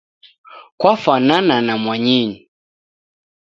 [0.79, 2.39] Kwafanana na mwanyinyu